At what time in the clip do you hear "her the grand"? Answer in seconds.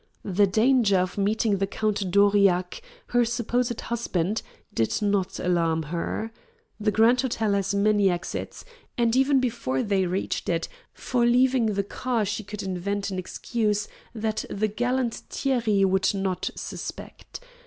5.93-7.19